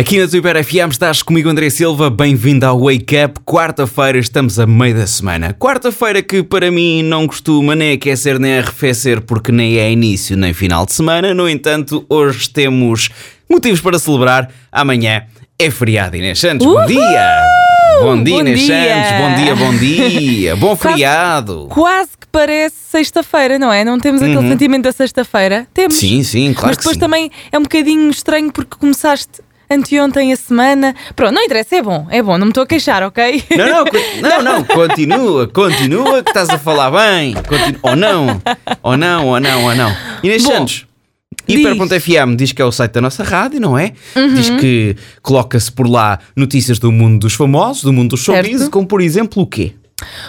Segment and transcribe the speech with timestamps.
[0.00, 3.40] Aqui na Super FM estás comigo André Silva, bem-vindo ao Wake Up.
[3.44, 5.52] Quarta-feira estamos a meio da semana.
[5.52, 10.54] Quarta-feira que para mim não costuma nem aquecer nem arrefecer porque nem é início nem
[10.54, 11.34] final de semana.
[11.34, 13.10] No entanto, hoje temos
[13.46, 14.50] motivos para celebrar.
[14.72, 15.26] Amanhã
[15.58, 16.66] é feriado Inês Santos.
[16.66, 17.42] Bom dia!
[18.00, 18.94] Bom dia Bom Inês dia.
[18.94, 20.56] Santos, bom dia, bom dia.
[20.56, 21.66] Bom Quase- feriado.
[21.68, 23.84] Quase que parece sexta-feira, não é?
[23.84, 25.66] Não temos aquele sentimento da sexta-feira?
[25.74, 25.92] Temos.
[25.96, 26.00] Uhum.
[26.00, 29.42] Sim, sim, claro Mas depois também é um bocadinho estranho porque começaste
[29.72, 30.94] anteontem a semana.
[31.16, 33.42] Pronto, não interessa, é bom, é bom, não me estou a queixar, ok?
[33.56, 33.84] Não, não,
[34.22, 37.34] não, não, continua, continua que estás a falar bem.
[37.34, 38.42] Continu- ou não,
[38.82, 39.96] ou não, ou não, ou não.
[40.22, 40.86] Inês Bom, Santos,
[41.46, 41.58] diz.
[41.60, 43.92] Hiper.fm diz que é o site da nossa rádio, não é?
[44.34, 44.56] Diz Uhum.
[44.58, 49.00] que coloca-se por lá notícias do mundo dos famosos, do mundo dos showbiz, como por
[49.00, 49.72] exemplo o quê?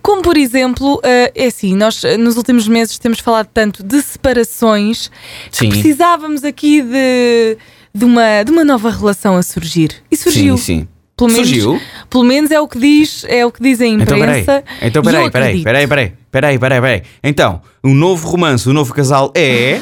[0.00, 4.00] Como por exemplo, eh, é assim, nós eh, nos últimos meses temos falado tanto de
[4.00, 5.10] separações
[5.50, 5.64] Sim.
[5.68, 7.58] que precisávamos aqui de,
[7.96, 9.90] de, uma, de uma nova relação a surgir.
[10.10, 10.56] E surgiu.
[10.56, 10.88] Sim, sim.
[11.16, 11.80] Pelo menos, Surgiu?
[12.10, 14.64] Pelo menos é o que diz, é o que diz a Então peraí, imprensa.
[14.82, 17.02] então peraí, eu peraí, peraí, peraí, peraí, peraí, peraí.
[17.24, 19.80] Então, o novo romance, o novo casal é...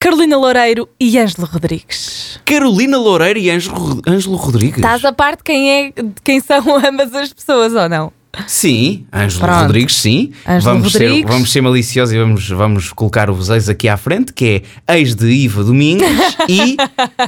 [0.00, 2.40] Carolina Loureiro e Ângelo Rodrigues.
[2.46, 4.76] Carolina Loureiro e Ângelo Ângelo Rodrigues.
[4.78, 8.10] Estás a parte de quem, é, de quem são ambas as pessoas ou não?
[8.46, 9.60] Sim, Ângelo Pronto.
[9.62, 10.32] Rodrigues, sim.
[10.46, 11.30] Ângelo vamos, Ser, Rodrigues.
[11.32, 15.14] vamos ser maliciosos e vamos, vamos colocar os ex aqui à frente, que é ex
[15.14, 16.08] de Iva Domingues
[16.48, 16.76] e,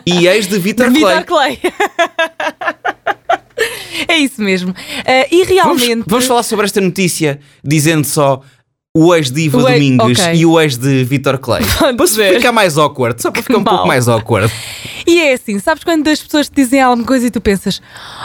[0.07, 1.57] e ex de Vitor Vitor Clay.
[1.57, 1.59] Clay.
[4.09, 4.75] é isso mesmo.
[5.07, 6.05] Ah, e Vamos, realmente.
[6.07, 8.41] vamos falar sobre esta notícia dizendo só
[8.97, 10.35] o ex de Iva O ex- Domingues ok.
[10.35, 11.63] e o ex de Vitor Clay.
[11.79, 12.35] Pode Para ser.
[12.37, 14.53] ficar mais awkward, só para ficar um pouco mais awkward.
[15.11, 17.83] E é assim, sabes quando as pessoas te dizem alguma coisa e tu pensas,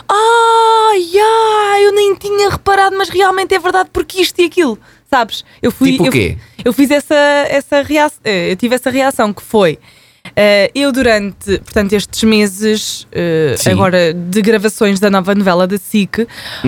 [0.08, 4.78] ai, ai, eu nem tinha reparado, mas realmente é verdade porque isto e aquilo,
[5.10, 5.44] sabes?
[5.64, 6.38] Eu fui, Tipo o eu, quê?
[6.64, 7.16] eu fiz essa,
[7.50, 9.80] essa reação, eu tive essa reação que foi.
[10.36, 13.08] Eh, eu durante, portanto, estes meses
[13.58, 13.72] Sim.
[13.72, 16.28] agora de gravações da nova novela da SIC,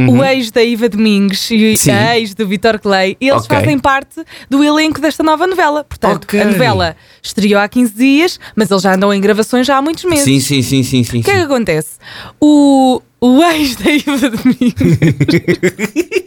[0.09, 1.75] o ex da Iva Domingues e Uhum.
[1.75, 1.91] Sim.
[1.91, 3.57] a ex do Vitor Clay, eles Ok.
[3.57, 5.83] fazem parte do elenco desta nova novela.
[5.83, 6.39] Portanto, Ok.
[6.39, 10.03] a novela estreou há 15 dias, mas eles já andam em gravações já há muitos
[10.05, 10.23] meses.
[10.23, 11.19] Sim, sim, sim, sim, sim.
[11.19, 11.97] O que é que acontece?
[12.39, 14.73] O, o ex da Iva Domingues,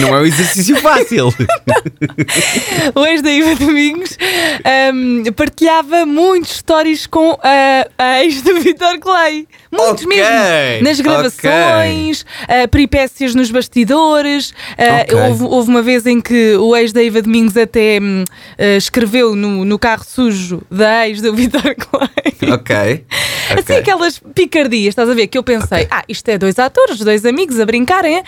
[0.00, 1.32] Não é um exercício fácil.
[2.94, 4.16] o ex da Iva Domingos
[4.64, 9.46] ahm, partilhava muitos stories com a, a ex do Vitor Clay.
[9.70, 10.82] Muitos Ok, mesmo.
[10.84, 14.52] Nas gravações, ah, peripécias nos bastidores.
[14.78, 15.18] ah, Ok.
[15.20, 18.24] houve, houve uma vez em que o ex da Iva Domingos até hum,
[18.58, 22.52] ah, escreveu no, no carro sujo da ex do Vitor Clay.
[22.52, 23.04] ok.
[23.50, 23.76] Assim, ok.
[23.78, 25.26] aquelas picardias, estás a ver?
[25.26, 28.22] Que eu pensei, ah, isto é dois atores, dois amigos a brincarem.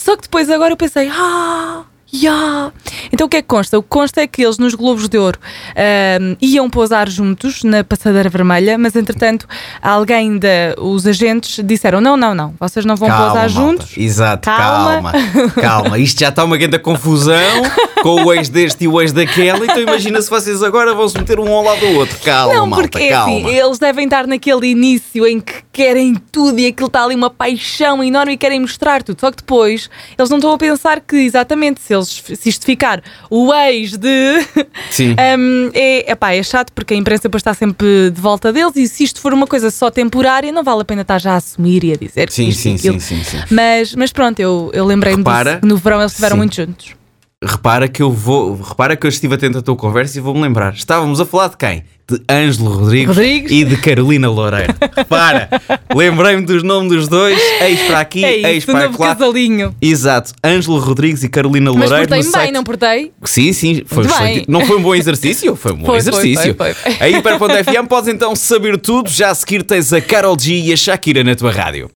[0.00, 2.72] Só que depois agora eu pensei, ah, ya.
[3.12, 3.78] Então o que é que consta?
[3.78, 5.38] O que consta é que eles nos Globos de Ouro
[5.76, 9.46] ahm, iam pousar juntos na passadeira vermelha, mas entretanto
[9.82, 13.48] alguém da, os agentes disseram: não, não, não, vocês não vão pousar malta.
[13.48, 13.96] juntos.
[13.96, 15.12] Exato, Calma.
[15.12, 15.50] calma.
[15.60, 15.98] calma.
[15.98, 17.62] Isto já está uma grande confusão
[18.02, 19.64] com o ex deste e o ex daquela.
[19.64, 22.18] Então imagina se vocês agora vão se meter um ao lado do outro.
[22.24, 23.36] Calma, Não, malta, porque é calma.
[23.36, 27.30] assim, eles devem estar naquele início em que querem tudo e aquilo está ali uma
[27.30, 29.20] paixão enorme e querem mostrar tudo.
[29.20, 33.02] Só que depois eles não estão a pensar que exatamente se, eles, se isto ficar
[33.30, 34.46] o ex de.
[34.90, 35.14] Sim.
[35.38, 38.86] Hum, é, epá, é chato porque a imprensa depois está sempre de volta deles e
[38.88, 41.84] se isto for uma coisa só temporária, não vale a pena estar já a assumir
[41.84, 43.38] e a dizer Sim, isto sim, sim, sim, sim.
[43.50, 46.97] Mas, mas pronto, eu, eu lembrei-me disso, que no verão eles estiveram muito juntos.
[47.44, 48.56] Repara que eu vou.
[48.60, 50.74] Repara que eu estive atento à tua conversa e vou-me lembrar.
[50.74, 51.84] Estávamos a falar de quem?
[52.10, 53.52] De Ângelo Rodrigues, Rodrigues.
[53.52, 54.74] e de Carolina Loureiro.
[54.96, 55.48] Repara,
[55.94, 59.14] lembrei-me dos nomes dos dois, ex para aqui, É isso, o para lá.
[59.14, 59.76] casalinho.
[59.80, 62.04] Exato, Ângelo Rodrigues e Carolina Mas Loureiro.
[62.04, 63.12] no portei-me bem, site- não portei?
[63.24, 64.44] Sim, sim, foi, foi- bem.
[64.48, 66.54] não foi um bom exercício, foi um bom Foi, foi, exercício.
[66.56, 66.96] foi, foi.
[66.98, 70.76] A Hiper.fm podes então saber tudo, já a seguir tens a Carol G e a
[70.78, 71.86] Shakira na tua rádio.